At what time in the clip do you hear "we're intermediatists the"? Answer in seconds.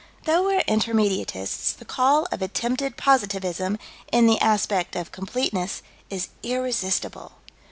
0.45-1.85